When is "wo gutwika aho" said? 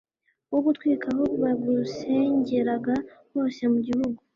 0.51-1.25